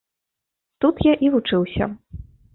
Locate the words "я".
1.11-1.15